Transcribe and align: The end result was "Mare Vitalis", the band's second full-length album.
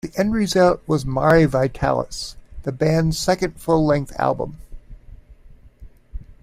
The 0.03 0.11
end 0.19 0.33
result 0.33 0.81
was 0.87 1.05
"Mare 1.05 1.47
Vitalis", 1.47 2.35
the 2.63 2.71
band's 2.71 3.19
second 3.19 3.59
full-length 3.59 4.19
album. 4.19 4.57